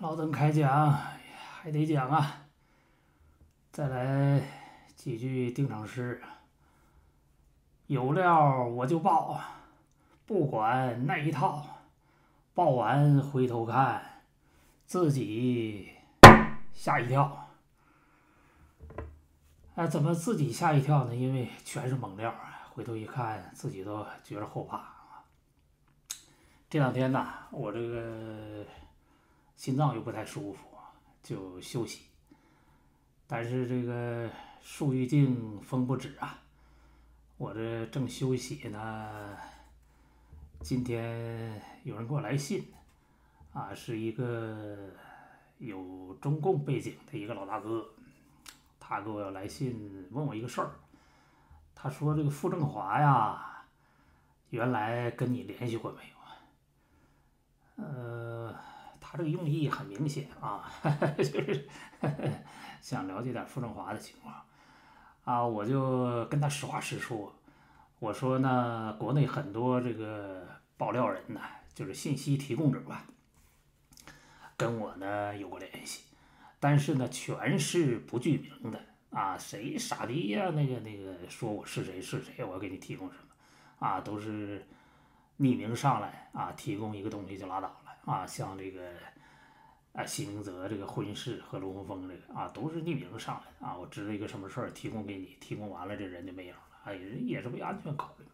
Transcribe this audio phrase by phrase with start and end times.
[0.00, 0.96] 老邓开讲
[1.60, 2.46] 还得讲啊，
[3.72, 4.40] 再来
[4.94, 6.22] 几句定场诗。
[7.88, 9.40] 有料我就报，
[10.24, 11.80] 不管那一套，
[12.54, 14.22] 报完回头看，
[14.86, 15.90] 自己
[16.72, 17.48] 吓一跳。
[19.74, 21.16] 哎，怎么自己吓一跳呢？
[21.16, 22.32] 因为全是猛料！
[22.70, 24.80] 回头一看，自己都觉着后怕。
[26.70, 28.64] 这两天呢，我这个
[29.58, 30.68] 心脏又不太舒服，
[31.20, 32.04] 就休息。
[33.26, 34.30] 但是这个
[34.62, 36.38] 树欲静风不止啊，
[37.36, 39.36] 我这正休息呢，
[40.60, 42.72] 今天有人给我来信，
[43.52, 44.90] 啊，是一个
[45.58, 47.84] 有中共背景的一个老大哥。
[48.78, 50.70] 他给我来信问我一个事儿，
[51.74, 53.64] 他说这个傅政华呀，
[54.50, 57.90] 原来跟你联系过没有啊？
[57.90, 58.54] 呃，
[59.10, 60.70] 他这个用意很明显啊，
[61.16, 61.66] 就是
[62.82, 64.34] 想了解点傅政华的情况
[65.24, 65.42] 啊。
[65.42, 67.34] 我就跟他实话实说，
[68.00, 71.40] 我说呢，国内很多这个爆料人呢，
[71.74, 73.06] 就是信息提供者吧，
[74.58, 76.04] 跟我呢有过联系。
[76.60, 78.78] 但是呢，全是不具名的
[79.10, 79.38] 啊！
[79.38, 80.50] 谁傻逼呀？
[80.50, 84.00] 那个那个，说我是谁是谁，我要给你提供什么啊？
[84.02, 84.66] 都是
[85.38, 88.26] 匿名上来啊，提供一个东西就拉倒了啊！
[88.26, 88.80] 像这个
[89.92, 93.76] 啊，席明泽这个婚事和龙凤峰这个啊，都是匿名上来的啊！
[93.76, 98.24] 我知道一个什么事儿，提供给你，提供完了这人就没影了，哎，人也是为安全考虑。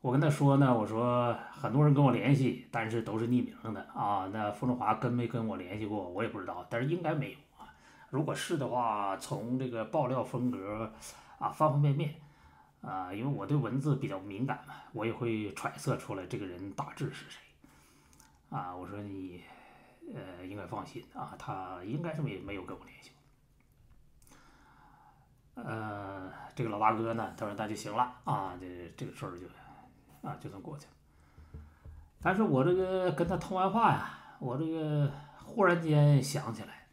[0.00, 4.26] 我跟他说呢，我说很多人跟我联系，但是都是匿名的啊。
[4.32, 7.68] 那傅中华跟没跟我联系过，我也不知道，但是应该没有啊。
[8.08, 10.90] 如果是的话，从这个爆料风格
[11.38, 12.14] 啊，方方面面
[12.80, 17.42] 啊，因为我对文字比较敏感嘛，我也会揣测出来这个人大致是谁
[18.50, 18.76] 啊。
[18.76, 19.42] 我说你
[20.14, 23.10] 呃应该放心啊，他应该是没没有跟我联系。
[25.54, 29.46] 呃，这个老大哥呢，他说那就行了啊，这这个事儿就。
[30.22, 30.92] 啊，就算过去了。
[32.20, 35.10] 但是我这个跟他通完话呀，我这个
[35.42, 36.86] 忽然间想起来，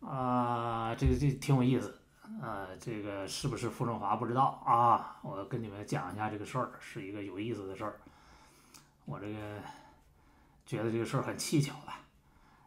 [0.00, 2.00] 啊，这个这挺有意思，
[2.40, 5.18] 啊，这个是不是傅政华不知道啊？
[5.20, 8.00] 我跟你们讲一下这个事儿，是一个有意思的事儿。
[9.04, 9.60] 我这个
[10.68, 12.02] 觉得这个事儿很蹊跷吧，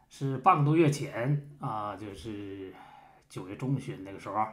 [0.09, 2.73] 是半个多月前啊，就是
[3.29, 4.45] 九月中旬那个时候，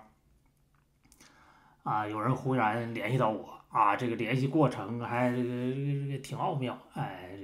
[1.82, 3.56] 啊，有人忽然联系到我。
[3.70, 7.38] 啊，这个联系过程还这个这个挺奥妙，哎，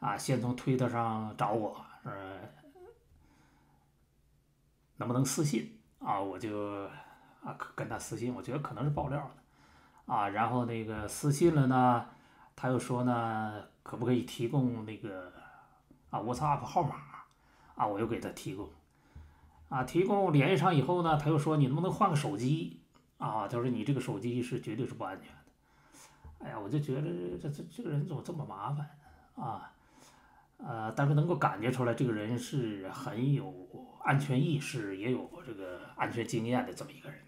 [0.00, 2.40] 啊，先从推特上找我，呃，
[4.96, 6.18] 能不能私信啊？
[6.18, 6.88] 我就
[7.42, 12.06] 啊跟他私信，我觉得可能是爆料的，啊，然后那个私信了呢，
[12.56, 15.32] 他又说呢，可不可以提供那个
[16.10, 16.96] 啊 WhatsApp 号码？
[17.74, 18.68] 啊，我又给他提供，
[19.68, 22.80] 啊，提供联系上以后呢，他又说你能不能换个手机？
[23.18, 26.44] 啊，他说你这个手机是绝对是不安全的。
[26.46, 28.88] 哎呀，我就觉得这这这个人怎么这么麻烦
[29.34, 29.72] 啊？
[30.58, 33.52] 呃，但是能够感觉出来，这个人是很有
[34.02, 37.18] 安全意识，也有这个安全经验的这么一个人。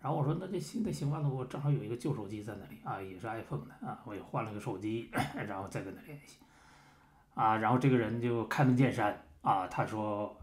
[0.00, 5.10] 然后我说那这行那行吧，那我正好有一个旧手机在那里啊，也是 iPhone 的啊，我也换了个手机，
[5.46, 6.38] 然后再跟他联系。
[7.34, 10.36] 啊，然后这个人就开门见山啊，他说。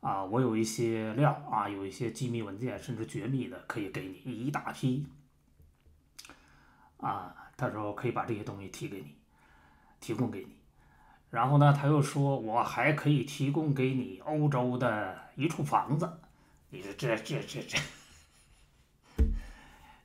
[0.00, 5.06] 啊，我有一些料啊，有一些机密文件，甚至绝密的，可以给你一大批。
[6.96, 9.14] 啊，他说可以把这些东西提给你，
[10.00, 10.56] 提供给你。
[11.28, 16.10] 然后呢，他又说我还可以提供给你欧洲的一处房子。
[16.70, 17.78] 你说这这这，这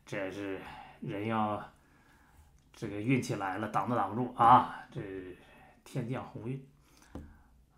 [0.06, 0.60] 这是
[1.02, 1.64] 人要
[2.74, 4.76] 这个运气来了，挡都挡不住啊！
[4.92, 5.02] 这
[5.84, 6.64] 天降鸿运。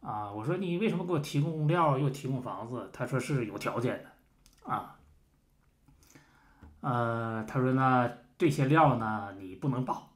[0.01, 2.89] 啊，我说你为什么给我提供料又提供房子？
[2.93, 4.95] 他说是有条件的，啊，
[6.81, 10.11] 呃，他说那这些料呢你不能报，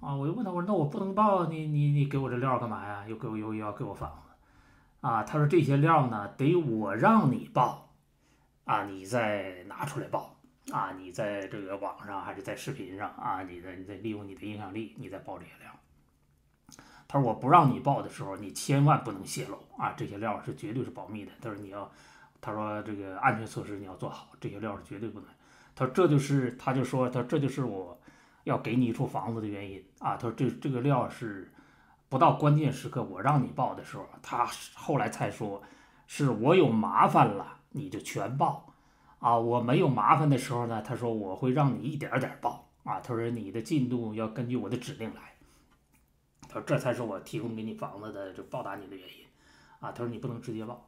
[0.00, 3.04] 啊，我又问他我说那我不能报，你你你给我这料干嘛呀？
[3.08, 4.34] 又给我又又要给我房子，
[5.00, 7.90] 啊，他说这些料呢得我让你报，
[8.64, 10.37] 啊，你再拿出来报，
[10.72, 15.70] 啊，你在这个网上还是在视频上啊，你在你在利用你的影响力，你再报这些料。
[17.10, 19.94] 他说：“我不让你报的时候，你千万不能泄露啊！
[19.96, 21.32] 这些料是绝对是保密的。
[21.40, 21.90] 他说你要，
[22.38, 25.28] 他说这个安全措施你要做好，这些料是绝对不能。
[25.74, 27.98] 他说这就是，他就说，他这就是我
[28.44, 30.16] 要给你一处房子的原因啊！
[30.16, 31.50] 他说这这个料是
[32.10, 35.62] 不到关键时刻我让你报的时候，他后来才说
[36.06, 38.67] 是我有麻烦了你就全报
[39.18, 39.36] 啊！
[39.36, 43.00] 我没有麻烦的时候呢，他说我会让你一点点报啊！
[43.00, 45.34] 他说你的进度要根据我的指令来。”
[46.48, 49.26] 他说这才是我提供给你房子的就报答你的原因，
[49.80, 50.86] 啊，他说你不能直接报。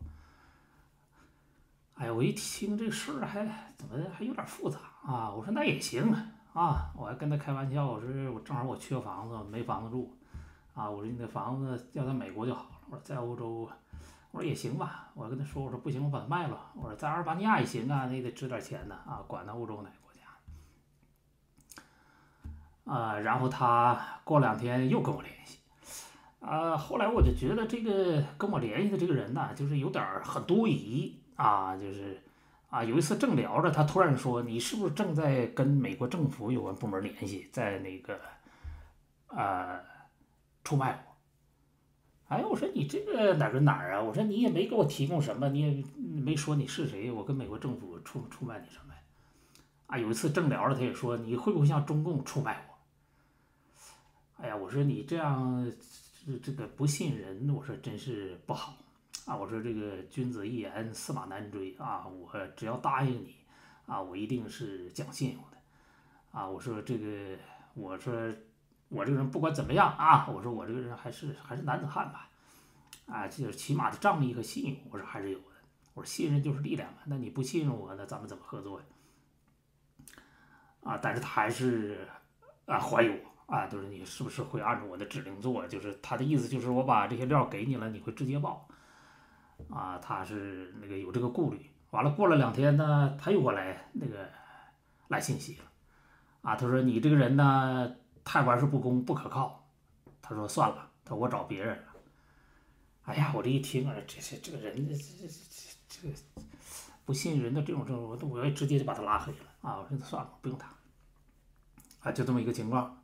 [1.95, 3.45] 哎呀，我一听这事儿还
[3.77, 5.31] 怎么还有点复杂啊？
[5.31, 6.11] 我说那也行
[6.55, 10.17] 啊，我还跟他开玩笑，我说我正好我缺房子，没房子住，
[10.73, 13.69] 啊，我说你那房子要在美国就好了，我说在欧洲，
[14.31, 20.21] 我说也行吧，我跟他说，我说不行，我把它卖了，我说在阿尔巴尼亚也行啊，那也得值点钱呢啊，管他欧洲哪个国家。
[22.93, 25.59] 啊，然后他过两天又跟我联系，
[26.41, 31.17] 啊，后来我就觉得这个跟我联系的这个人呢，就是有点很多疑。
[31.37, 32.23] 啊，就是，
[32.69, 38.21] 啊，有一次正聊着，他突然说：“你是不是正在跟美国政府有关部门联系，在那个，
[39.29, 39.81] 呃，
[40.63, 41.10] 出卖我？”
[42.31, 44.01] 哎，我说你这个哪跟哪儿啊？
[44.01, 49.01] 我说你也没给我提供什么，你也没说你是谁，我跟美国政府出出卖你什么呀？
[49.89, 52.75] 啊，有一次正聊着，他也说：“你会不会向中共出卖我？”
[54.45, 55.73] 哎呀，我说你这样，
[56.25, 58.77] 这这个不信任，我说真是不好。
[59.27, 62.07] 啊，我说这个君子一言，驷马难追啊！
[62.07, 63.35] 我只要答应你，
[63.87, 65.59] 啊，我一定是讲信用的，
[66.31, 67.37] 啊，我说这个，
[67.75, 68.33] 我说
[68.91, 72.29] 我这个人不管怎么样啊，我说我这个人还是还是男子汉吧，
[73.07, 75.45] 啊，就是起码的仗义和信用，我说还是有的。
[75.95, 78.87] 我说信任就是力量嘛，那你不信任我，那咱们怎么合作呀？
[80.83, 82.07] 啊，但是他还是
[82.67, 85.67] 啊怀疑我啊，就是你是不是会按照我的指令做？
[85.69, 88.67] 就是他的意思就是我把这些料给你了，你会直接报。
[89.69, 91.71] 啊，他是那个有这个顾虑。
[91.91, 94.29] 完了，过了两天呢，他又过来那个
[95.09, 95.65] 来信息了。
[96.43, 99.67] 啊，他说你这个人呢，太玩世不恭，不可靠。
[100.21, 101.85] 他说算了，他我找别人了。
[103.03, 105.29] 哎呀，我这一听啊，这这这个人，这这
[105.89, 106.09] 这这
[107.05, 109.39] 不信任的这种这种，我我要直接就把他拉黑了。
[109.63, 110.69] 啊，我说算了，不用他。
[112.01, 113.03] 啊，就这么一个情况。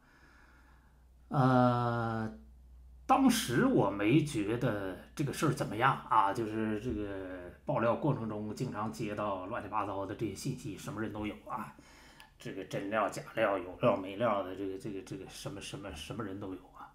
[1.28, 2.32] 呃。
[3.08, 11.72] 当时我没觉得这个事儿怎么样啊，就是这个爆料过程中经常接到乱七八糟的这些信息，什么人都有啊，
[12.38, 16.92] 这个真料假料有料没料的，这个这个这个什么什么什么人都有啊，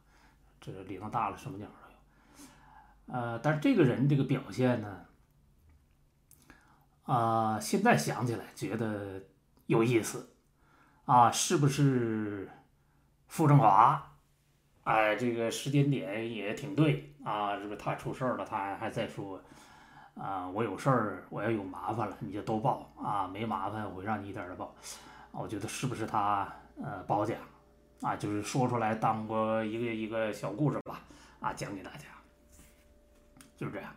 [0.59, 5.05] 这个里头大了什么鸟都有，呃，但是这个人这个表现呢，
[7.03, 9.21] 啊，现在想起来觉得
[9.65, 10.33] 有意思，
[11.05, 12.49] 啊，是不是
[13.27, 14.07] 傅政华？
[14.83, 17.55] 哎，这个时间点也挺对啊！
[17.55, 19.39] 这个他出事了，他还还在说，
[20.15, 24.75] 啊，我有事儿，我要有麻烦了，你就都报啊，没麻烦我会让你一点的报。
[25.31, 26.47] 我觉得是不是他
[26.81, 27.37] 呃褒奖
[28.01, 28.15] 啊？
[28.15, 31.01] 就是说出来当过一个一个小故事吧，
[31.39, 32.05] 啊，讲给大家，
[33.55, 33.91] 就是这样。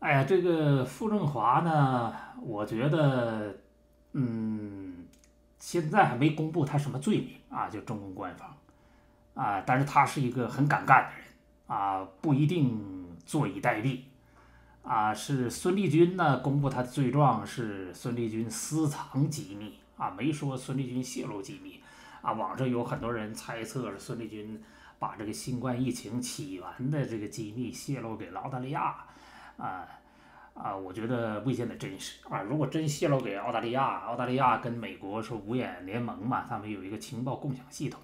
[0.00, 3.56] 哎呀，这个傅政华呢，我觉得，
[4.12, 5.06] 嗯，
[5.58, 8.54] 现在还没公布他什么罪名啊，就中共官方。
[9.34, 11.24] 啊，但是他是一个很敢干的人
[11.66, 14.00] 啊，不一定坐以待毙
[14.84, 15.12] 啊。
[15.12, 21.80] 是孙立军呢公布他的罪状是孙立军私藏机密啊，没说孙立军泄露机密
[22.22, 22.32] 啊。
[22.32, 24.62] 网上有很多人猜测是孙立军
[24.98, 28.94] 把这个新冠疫情起源的这个机密泄露给了澳大利亚
[29.56, 29.86] 啊
[30.54, 32.40] 啊，我觉得未见得真实啊。
[32.42, 38.00] 如果真泄露给澳大利亚，澳大利亚跟美国是五眼联盟嘛，他们有一个情报共享系统。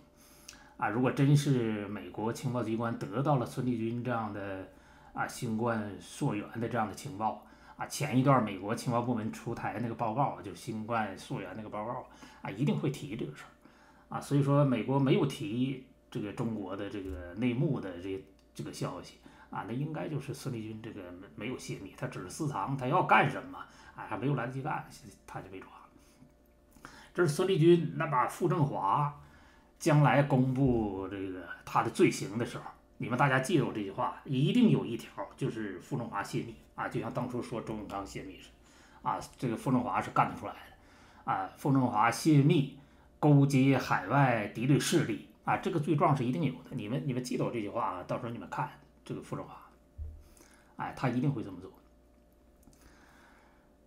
[0.77, 4.67] 啊，如果真是美国情报机关得到了孙立军这样的
[5.13, 12.07] 啊新冠溯源的这样的情报啊，前一段美国情报部门出台那个报告，就新冠溯源那个报告
[12.43, 13.51] 啊，一定会提这个事儿
[14.15, 14.21] 啊。
[14.21, 18.25] 所以说，美国没有提这个中国的这个内幕的这
[18.55, 19.19] 这个消息
[19.51, 23.59] 啊，那应该就是孙立军这个没没有泄密，他只是私藏，他要干什么
[23.95, 24.89] 啊，还没有来得及干，
[25.27, 26.91] 他就被抓了。
[27.13, 29.17] 这是孙立军，那把傅政华。
[29.81, 32.65] 将来公布这个他的罪行的时候，
[33.03, 38.51] 你们大家记住这句话，一定有一条就是傅政华泄密啊，就像当初说周永康泄密似
[39.03, 42.79] 的，啊，这个傅政华是干得出来的，啊，傅政华泄密，
[43.19, 46.73] 勾结海外敌对势力啊，这个罪状是一定有的。
[46.73, 48.71] 你们你们记住这句话啊，到时候你们看
[49.03, 49.57] 这个傅政华，
[50.77, 51.73] 哎，他一定会这么做。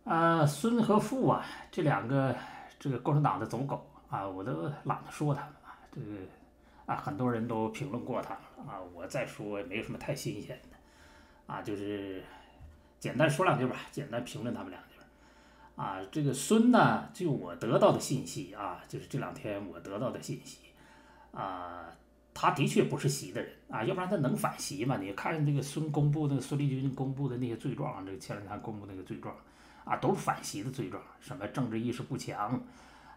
[0.05, 2.35] 呃，孙和傅啊，这两个
[2.79, 5.53] 这个共产党的走狗啊，我都懒得说他们。
[5.91, 6.07] 这个
[6.85, 10.77] 啊，很多人都评论过他啊，我再说也没什么太新鲜的
[11.53, 12.21] 啊，就是
[12.99, 14.95] 简单说两句吧，简单评论他们两句
[15.75, 15.99] 啊。
[16.11, 20.59] 这个孙呢，就我得到的信息啊，就是这两天我得到的信息
[21.31, 21.85] 啊，
[22.33, 24.97] 他的确不是习的人啊，要不然他能反习吗？
[24.97, 29.33] 你看这个孙公布的孙立军公布的那些罪状，这个前两天公布那个罪状
[29.85, 32.61] 啊，都是反习的罪状，什么政治意识不强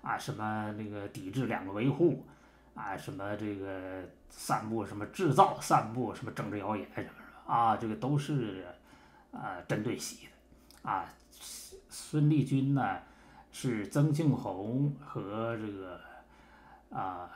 [0.02, 2.24] 啊，什么那个抵制两个维护。
[2.76, 8.66] 啊，什么这个散布什么制造、散布什么政治谣言什么什么啊，这个都是
[9.32, 11.08] 啊针对习的啊。
[11.88, 12.98] 孙立军呢
[13.50, 15.98] 是曾庆红和这个
[16.90, 17.30] 啊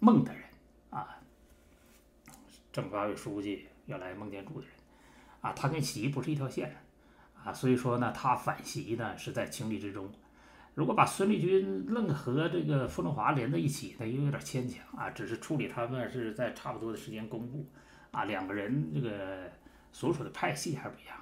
[0.00, 0.42] 孟的人
[0.90, 1.16] 啊，
[2.72, 4.74] 政法委书记原来孟建柱的人
[5.40, 6.76] 啊，他跟习不是一条线
[7.44, 10.10] 啊，所以说呢，他反习呢是在情理之中。
[10.74, 15.10] 如果把孙立军愣和这个傅政华连在一起那，又有点牵强啊。
[15.10, 17.66] 只是处理他们是在差不多的时间公布
[18.12, 19.50] 啊，两个人这个
[19.92, 21.16] 所属的派系还是不一样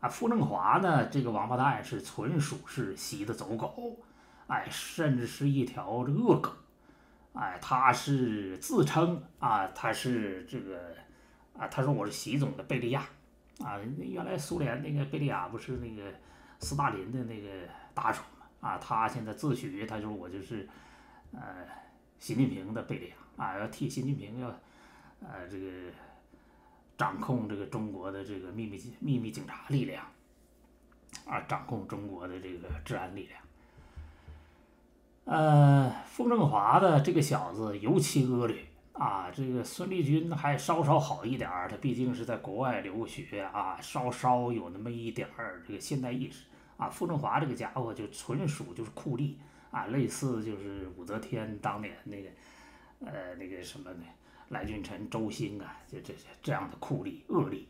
[0.00, 0.08] 啊。
[0.08, 3.98] 傅政华呢，这个王八蛋是纯属是习的走狗，
[4.46, 6.52] 哎，甚至是一条这恶狗，
[7.34, 10.94] 哎，他是自称啊，他是这个
[11.58, 13.02] 啊，他说我是习总的贝利亚
[13.58, 16.10] 啊，原来苏联那个贝利亚不是那个
[16.60, 17.48] 斯大林的那个
[17.92, 18.22] 打手。
[18.60, 20.68] 啊，他现在自诩，他说我就是，
[21.32, 21.40] 呃，
[22.18, 24.48] 习近平的贝利亚啊，要替习近平要，
[25.20, 25.66] 呃，这个
[26.96, 30.04] 掌控这个中国的这个秘密秘密警察力量，
[31.26, 33.40] 啊，掌控中国的这个治安力量。
[35.24, 45.28] 呃，傅政华的这个小子尤其恶劣啊，这个孙立军还稍稍好一点，他毕竟是在国外留学啊，稍稍有那么一点
[45.66, 46.44] 这个现代意识。
[46.76, 49.34] 啊，傅政华这个家伙就纯属就是酷吏
[49.70, 52.28] 啊，类似就是武则天当年那个，
[53.00, 54.04] 呃，那个什么呢，
[54.50, 57.64] 来俊臣、周兴啊，就这这这样的酷吏恶吏，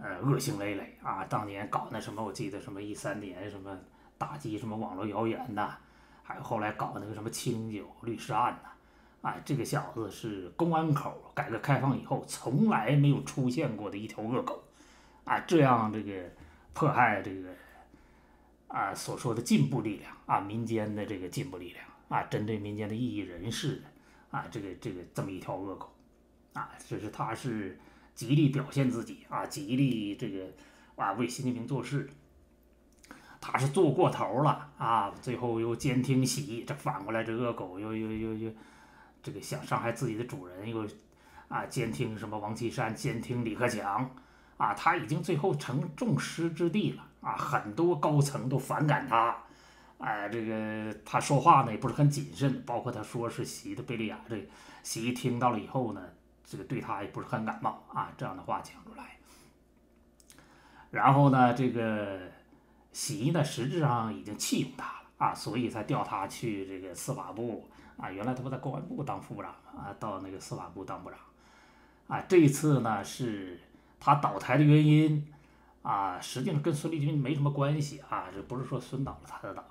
[0.00, 1.26] 呃，恶行累累啊。
[1.26, 3.78] 当年搞那什么，我记得什么一三年什么
[4.16, 5.76] 打击什么网络谣言呐，
[6.22, 14.64] 还有后来搞那个什么清酒律师案呐，啊，这个小子是公安口改革开放以后从来没有出现过的一条恶狗，
[15.24, 16.30] 啊，这样这个。
[16.74, 17.48] 迫害这个
[18.66, 23.80] 啊所说的进步力量啊，民间的这个进步力量啊，针对民间的异议人士
[24.30, 25.90] 啊，这个这个这么一条恶狗
[26.52, 27.78] 啊，这是他是
[28.14, 30.46] 极力表现自己啊，极力这个
[30.96, 32.10] 啊为习近平做事，
[33.40, 38.52] 他是做过头了啊，最后又监听习，这反过来这恶狗又又又又
[39.22, 40.84] 这个想伤害自己的主人，又
[41.46, 44.10] 啊监听什么王岐山，监听李克强。
[44.56, 47.36] 啊，他已经最后成众矢之的了啊！
[47.36, 49.36] 很多高层都反感他，
[49.98, 54.48] 哎，这个他说话呢也不是很谨慎，包括他说是习的贝利亚，这
[54.84, 56.00] 习听到了以后呢，
[56.44, 59.16] 这个对他也不是很感冒啊，这样的话讲出来。
[60.92, 62.20] 然后呢，这个
[62.92, 71.18] 习呢实质上已经弃用他了啊，所以才调他去这个司法部啊，原来他不在公安部当副部长啊，到那个司法部当部长
[72.06, 73.58] 啊，这一次呢是。
[74.04, 75.26] 他倒台的原因
[75.80, 79.64] 啊，实际上跟孙立军没什么关系啊，这不是说孙倒了他的倒，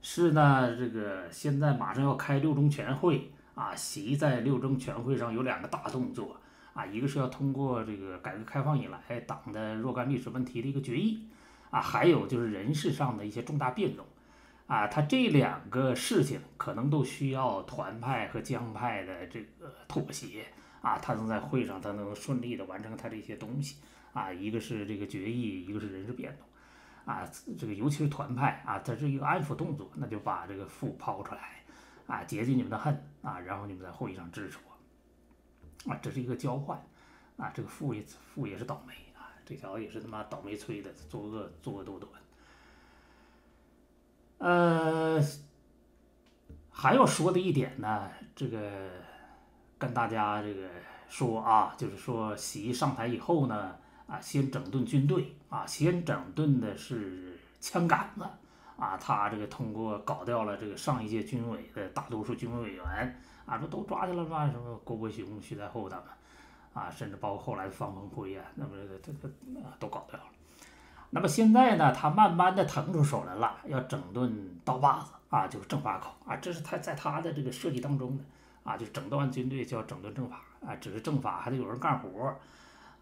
[0.00, 6.34] 是呢，这个现在马上要开六中全会啊，习在六中全会上有两个大动作
[6.72, 11.28] 啊，一个是要通过这个改革开放以来党的若干历史问题的一个决议
[11.68, 14.06] 啊，还有就是人事上的一些重大变动
[14.66, 20.46] 啊，他这两个事情可能都需要团派和江派的这个妥协。
[20.84, 23.78] 啊，他能在会上，他能顺利的完成他这些东西。
[24.12, 26.46] 啊，一个是这个决议，一个是人事变动，
[27.04, 31.64] 啊，这个尤其是团派啊，这是一个安抚动作，那就把这个父抛出来，
[32.06, 36.80] 啊，解解你们的恨啊，然后你们在会议上支持我，啊，这是一个交换，
[37.36, 42.12] 啊，这个父也父也是倒霉啊，这条也是他妈倒霉催的，作恶作恶多端，
[44.38, 45.20] 呃，
[46.70, 48.90] 还要说的一点呢，这个。
[49.78, 50.62] 跟大家这个
[51.08, 53.76] 说啊，就是说习上台以后呢，
[54.06, 58.24] 啊，先整顿军队啊，先整顿的是枪杆子
[58.76, 64.46] 啊，他这个通过搞掉了这个上一届军委的大多数军委委员啊，不都抓去了吧？
[64.46, 66.06] 什么郭伯雄、徐才厚他们
[66.72, 68.70] 啊，甚至包括后来的方鹏辉啊，那么
[69.02, 69.28] 这个
[69.78, 70.24] 都搞掉了。
[71.10, 78.24] 那么现在呢，他慢慢的腾出手来了，要整顿刀把子啊，就是政法口啊，这是他在他的这个设计当中的。
[78.64, 82.34] 啊，就整顿军队就要整顿政法啊，只是政法还得有人干活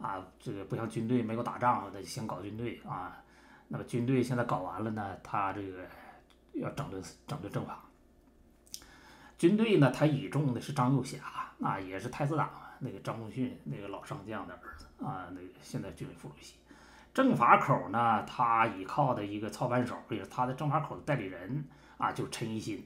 [0.00, 3.16] 啊，这个不像军队没有打仗，那就先搞军队啊。
[3.68, 5.86] 那么军队现在搞完了呢，他这个
[6.52, 7.80] 要整顿整顿政法。
[9.38, 11.18] 军队呢，他倚重的是张幼霞
[11.62, 12.50] 啊，也是太子党
[12.80, 16.56] 那个张宗逊那个老上将的儿子啊，那个现在军委副主席。
[17.14, 21.64] 政法口呢，他倚靠的一个操盘手，也是他的政法口的代理人
[21.98, 22.84] 啊，就是陈一新。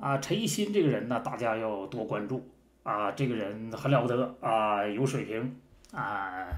[0.00, 2.48] 啊，陈一新这个人呢，大家要多关注
[2.82, 3.12] 啊。
[3.12, 5.60] 这个人很了不得啊，有水平
[5.92, 6.48] 啊，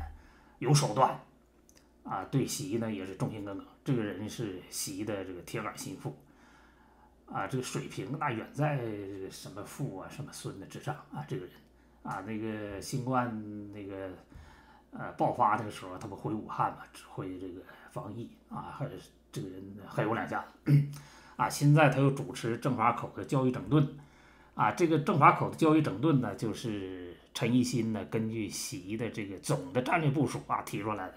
[0.58, 1.20] 有手段
[2.04, 2.24] 啊。
[2.30, 3.66] 对习呢也是忠心耿耿。
[3.84, 6.16] 这个人是习的这个铁杆心腹
[7.26, 8.78] 啊，这个水平那远在
[9.28, 11.52] 什么父啊、什么孙的之上啊，这个人
[12.04, 14.10] 啊，那个新冠那个
[14.92, 19.00] 呃爆发那个时候，他不回武汉嘛，指挥这个防疫啊，还是
[19.32, 20.72] 这个人还有两下子
[21.42, 21.48] 啊。
[21.48, 23.96] 现在他又主持政法口的教育整顿
[24.54, 31.14] 啊，这个政法口的教育整顿呢，就是陈一新呢根据习的这个总的战略部署啊提出来的。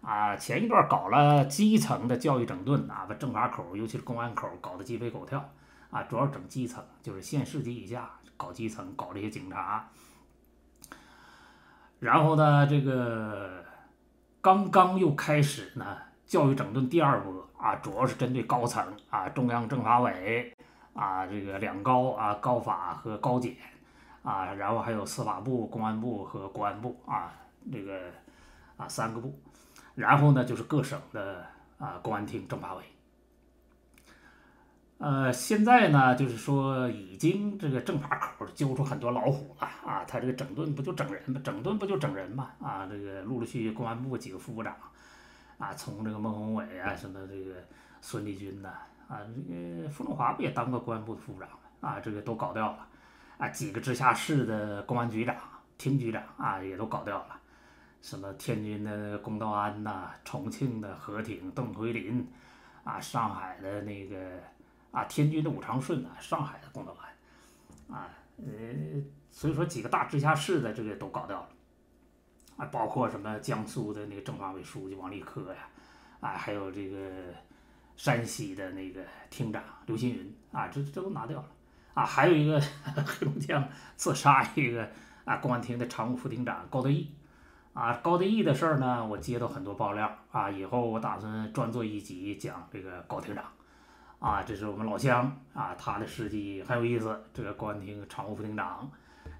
[0.00, 5.52] 啊，前一段搞了基层的教育整顿啊，把政法口，尤其是公安口搞得鸡飞狗跳
[5.90, 9.90] 啊，主要整基层，就是县市级以下搞基层，搞这些警察。
[11.98, 13.64] 然后呢，这个
[14.40, 20.54] 刚刚又开始呢，教育整顿第二波啊，主要是针对高层啊，中央政法委
[20.92, 23.56] 啊，这个两高啊，高法和高检
[24.22, 27.32] 啊，然后还有司法部、公安部和国安部啊，
[27.72, 27.98] 这个
[28.76, 29.34] 啊三个部。
[29.94, 31.46] 然后呢，就是各省的
[31.78, 32.82] 啊公安厅、政法委。
[34.98, 41.40] 呃，现在呢，就是说已经这个政法口揪出很多老虎了啊，他这个整顿不就整人吗？
[41.42, 42.50] 整顿不就整人吗？
[42.60, 44.76] 啊，这个陆陆续续公安部几个副部长
[45.58, 47.54] 啊，从这个孟宏伟啊，什么这个
[48.00, 48.68] 孙立军呐，
[49.08, 51.56] 啊，这个傅政华不也当过公安部的副部长吗？
[51.80, 52.86] 啊，这个都搞掉了
[53.38, 55.36] 啊，几个直辖市的公安局长、
[55.76, 57.40] 厅局长啊，也都搞掉了。
[58.00, 62.24] 什么天津的龚道安呐，重庆的何挺、邓奎林，
[62.84, 64.38] 啊，上海的那个
[64.92, 68.44] 啊，天津的武长顺呐，上海的龚道安，啊，呃，
[69.32, 71.48] 所以说几个大直辖市的这个都搞掉了，
[72.58, 75.60] 啊，包括什么江苏的那个政法委书记王立科呀，
[76.20, 76.98] 啊，还有这个
[77.96, 79.00] 山西的那个
[79.30, 81.46] 厅长刘新云，啊，这这都拿掉了，
[81.94, 82.60] 啊，还有一个
[83.06, 84.86] 黑龙江自杀一个
[85.24, 87.10] 啊，公安厅的常务副厅长高德义。
[87.74, 93.44] 啊，高德义的事儿呢，我接到很多爆料啊，以后我打算专做一集讲这个高厅长，
[94.18, 97.16] 啊，这是我们老乡啊，他的事迹很有意思。
[97.32, 98.90] 这个公安厅常务副厅长，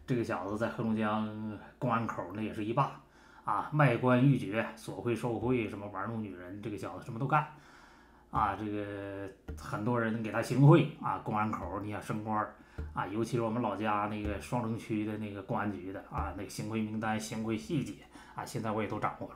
[0.07, 3.01] 这个小子在黑龙江公安口那也是一霸
[3.49, 7.47] 啊，卖官鬻爵，索贿受贿，什么玩弄女人，这个小子什么都干
[8.31, 12.47] 啊，这个很多人给他行贿啊，公安口你想升官
[12.93, 17.95] 啊，尤其是我们老家那个双城区的那个公安局的啊，那个行贿名单、行贿细节。
[18.35, 19.35] 啊，现在我也都掌握了。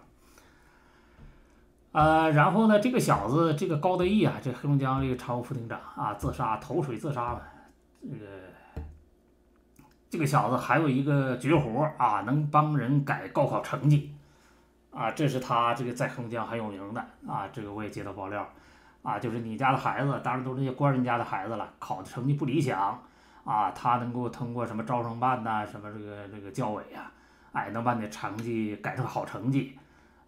[1.92, 7.40] 呃，然后呢，这个小子，这个高德义啊，这黑龙江这个常务副厅长啊，自杀，投水自杀嘛。
[8.02, 8.26] 这个
[10.12, 14.14] 这个小子还有一个绝活啊，能帮人改高考成绩
[14.90, 17.48] 啊，这是他这个在黑龙江很有名的啊。
[17.50, 18.46] 这个我也接到爆料
[19.02, 23.02] 啊，就是你家的孩子，当然都是那些官人家的孩子了，考的成绩不理想
[23.44, 27.10] 啊，他能够通过什么招生办呐，什么这个这个教委呀。
[27.52, 29.78] 哎，能把你的成绩改成好成绩，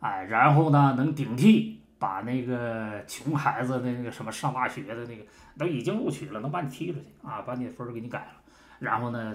[0.00, 5.22] 哎，然后呢，能顶替把那个穷孩子的那个什么上大学的那个
[5.58, 8.32] 都已经录取了，能把你踢出去啊，把你的分给你改了，
[8.78, 9.34] 然后呢，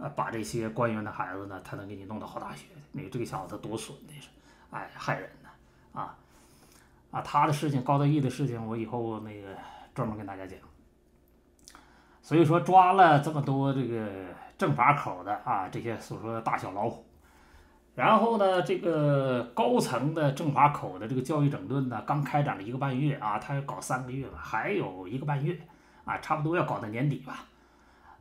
[0.00, 2.66] 呃，把这些官员的孩子呢，他能给你弄到好大学。
[2.92, 4.28] 你这个小子多损那是，
[4.70, 5.48] 哎，害人呢，
[5.92, 6.16] 啊，
[7.10, 9.48] 啊，他的事情，高德义的事情，我以后那个
[9.94, 10.58] 专门跟大家讲。
[12.22, 14.08] 所以说抓了这么多这个。
[14.60, 17.02] 政法口的啊，这些所说的大小老虎，
[17.94, 25.58] 然后呢，这个高层的政法口的这个教育整顿呢，刚开展了一个半月啊，他要搞三个月吧，还有一个半月
[26.04, 27.46] 啊，差不多要搞到年底吧。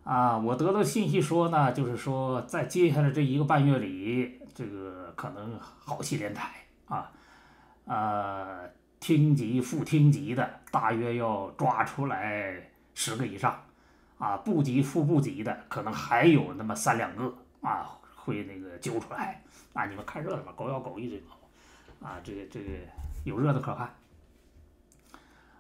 [0.04, 6.52] 啊，我得到信息说呢，就是说在接下来这一个半月里，这个可能好戏连台
[6.88, 7.12] 啊，
[7.86, 13.62] 呃，厅级、副厅级的大约要抓出来十个以上。
[14.18, 22.70] 啊，部级、副部级的可能还有那么三两个啊，会那个揪出来啊，你们看热闹吧，狗咬狗，一嘴毛啊，这个这个
[23.24, 23.90] 有热闹可看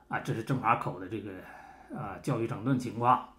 [0.09, 1.31] 啊，这是政法口的这个
[1.97, 3.29] 啊教育整顿情况。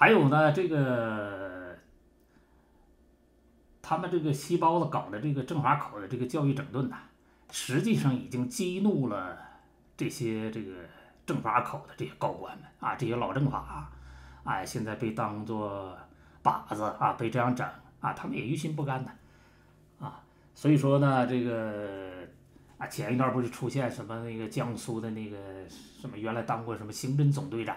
[0.00, 1.76] 还有呢，这个
[3.82, 6.96] 他们这个西包子搞的这个政法口的这个教育整顿呐，
[7.50, 9.36] 实际上已经激怒了
[9.98, 10.72] 这些这个。
[11.26, 13.88] 政法口的这些高官们啊，这些老政法，
[14.42, 15.96] 哎，现在被当做
[16.42, 17.64] 靶子啊，被这样整
[18.00, 19.10] 啊，他们也于心不甘的
[20.04, 20.20] 啊。
[20.56, 22.26] 所以说呢，这个
[22.78, 27.76] 啊，前一段不是出现什么那个江苏的那个什么原来当过什么刑侦总队长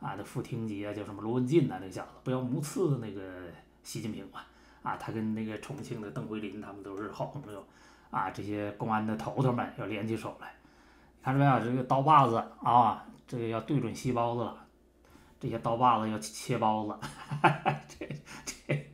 [0.00, 3.20] 啊，那副厅级啊，叫什么罗文进呐，那小子不要目刺那个
[3.82, 4.40] 习近平嘛
[4.82, 7.64] 啊，他跟那个重庆的邓桂林他们都是好朋友
[8.10, 10.54] 啊，这些公安的头头们要联起手来。
[11.22, 14.64] 看着没有，这个刀把子啊，这个要对准细包子了。
[15.40, 18.08] 这些刀把子要切包子，哈 哈这
[18.44, 18.90] 这，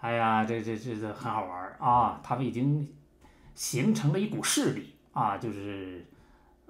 [0.00, 2.20] 哎呀，这这这这很好玩啊！
[2.22, 2.94] 他们已经
[3.54, 6.06] 形成了一股势力啊，就是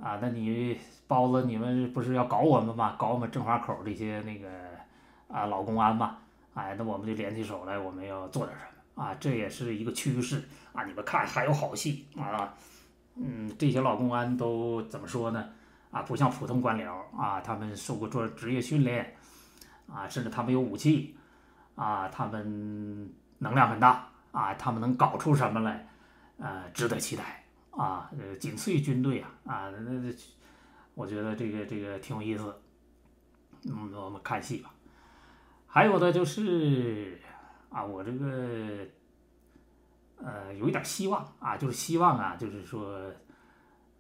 [0.03, 2.97] 啊，那你包子你们不是要搞我们吗？
[2.99, 4.49] 搞我们政法口这些那个
[5.29, 6.17] 啊老公安嘛？
[6.55, 9.15] 哎，那我们就联起手来，我们要做点什么啊？
[9.21, 10.85] 这也是一个趋势啊！
[10.85, 12.53] 你们看还有好戏啊！
[13.15, 15.49] 嗯，这些老公安都怎么说呢？
[15.91, 19.15] 啊，不像普通官僚啊，他们受过做职业训练
[19.87, 21.17] 啊，甚至他们有武器
[21.75, 25.87] 啊，他们能量很大啊，他们能搞出什么来？
[26.39, 27.40] 呃，值得期待
[27.71, 28.11] 啊！
[28.19, 30.15] 呃，仅次于军队啊啊，那那
[30.95, 32.55] 我觉得这个这个挺有意思。
[33.65, 34.75] 嗯，我们看戏吧。
[35.67, 37.21] 还有的就是
[37.69, 38.87] 啊，我这个
[40.17, 43.13] 呃有一点希望啊，就是希望啊，就是说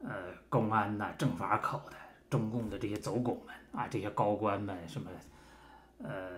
[0.02, 1.96] 呃，公安呐、政法口的
[2.28, 5.09] 中共的这些走狗们啊，这些高官们什么
[5.98, 6.30] 呃，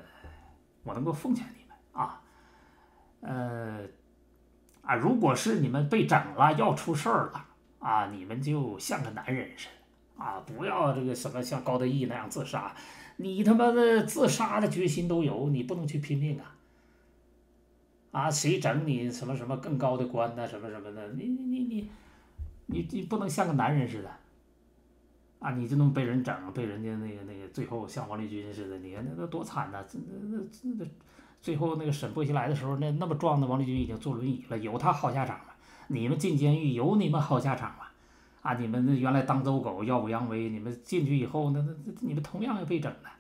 [0.83, 2.23] 我能够奉劝你们啊，
[3.21, 3.87] 呃。
[4.83, 7.47] 啊，如果是你们被整了，要出事儿了
[7.79, 12.75] 啊，你们就像个男人似的啊，不要这个什么像高德义那样自杀，
[13.17, 16.57] 你他妈的自杀的决心都有，你不能去拼命啊！
[18.11, 21.91] 啊，谁整你什么什么更高的官呐，什么什么的，你你你你
[22.67, 24.11] 你你不能像个男人似的
[25.39, 30.87] 啊，你就能被人整，被人家那个那个最后像王立军似的，你看那那多惨呐，那那那那。
[31.43, 35.47] 最后那个沈波西来的时候，那那么壮的王立军已经坐轮椅了，有他好下场吗？
[35.89, 37.87] 你们进监狱有你们好下场吗？
[38.43, 43.11] 啊，你们那原来当走狗耀武扬威，你们进去以后，那那你们同样要被整的。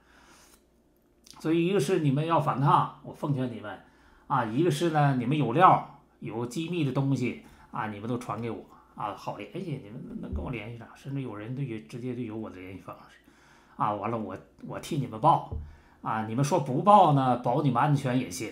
[1.40, 3.80] 所以一个是你们要反抗，我奉劝你们
[4.28, 13.16] 啊；一个是呢，你们有料有机密的东西啊，你们都传给我啊，好联系，你们能跟我联系上，甚至有人都有直接就有我的联系方式
[13.74, 13.92] 啊。
[13.92, 15.52] 完了，我我替你们报。
[16.02, 18.50] 啊，你们说不报呢，保你们安全也行，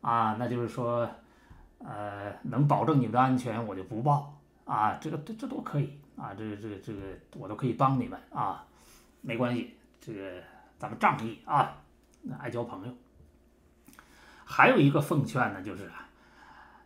[0.00, 1.06] 啊，那就是说，
[1.78, 7.00] 呃，能保证你们的安全，我就不报，啊，这个这这都可以，啊，这个这个这个
[7.36, 8.64] 我都可以帮你们，啊，
[9.20, 10.42] 没关系，这个
[10.78, 11.76] 咱们仗义啊，
[12.38, 12.94] 爱交朋友。
[14.46, 15.90] 还有一个奉劝呢，就是，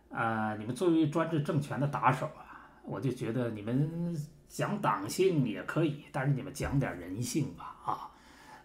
[0.09, 4.13] 呃，你们作为专制政权的打手啊，我就觉得你们
[4.49, 8.11] 讲党性也可以，但是你们讲点人性吧，啊。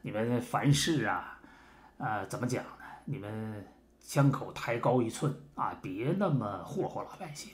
[0.03, 1.39] 你们凡事啊，
[1.99, 2.71] 呃，怎么讲呢？
[3.05, 3.67] 你们
[4.01, 7.53] 枪口抬高一寸啊，别那么霍霍老百姓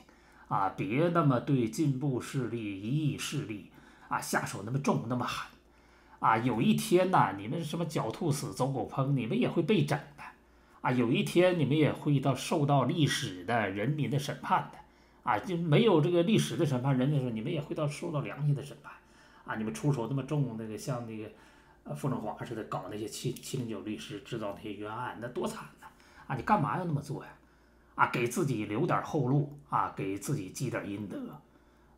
[0.48, 3.70] 啊，别那么对进步势力、一翼势力
[4.09, 5.48] 啊下手那么重、那么狠
[6.20, 6.38] 啊！
[6.38, 10.22] 有一天呐，你们什么狡兔死，走狗烹，你们也会被整的
[10.82, 10.92] 啊！
[10.92, 14.78] 有一天你们也会到受到历史的、人民的审判的
[15.24, 15.37] 啊！
[15.38, 18.92] 就没有这个历史的审判，人家说你们也会到受到良心的审判
[19.44, 19.56] 啊！
[19.56, 21.28] 你们出手那么重，那个像那个。
[21.88, 25.87] 呃，傅政华似的搞那些七七零九律师，制造那些冤案，那多惨呐！
[26.27, 27.31] 啊，你干嘛要那么做呀？
[27.94, 31.16] 啊，给自己留点后路啊，给自己积点阴德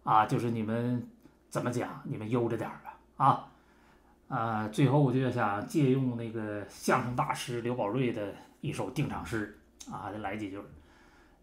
[0.05, 1.09] 啊，就是你们
[1.48, 3.48] 怎么讲，你们悠着点吧啊！
[4.29, 9.59] 啊，最后我就想借用那个相声大师刘宝瑞的一首定场诗
[9.90, 10.61] 啊，来几句，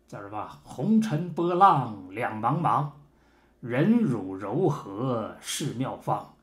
[0.08, 0.48] 叫什么？
[0.64, 2.92] 红尘波浪两茫茫，
[3.60, 6.35] 忍辱柔和是妙方。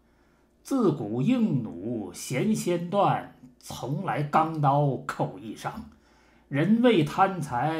[0.74, 5.90] 自古硬弩弦先断，从来钢刀口易伤。
[6.48, 7.78] 人为贪财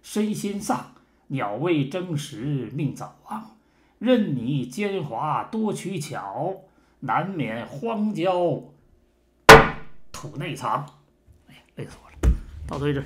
[0.00, 0.92] 身心丧，
[1.26, 3.50] 鸟为争食命早亡。
[3.98, 6.56] 任你奸猾多取巧，
[7.00, 8.62] 难免荒郊
[10.10, 10.86] 土内藏。
[11.46, 12.34] 哎呀，累死我了！
[12.66, 13.04] 到此为止。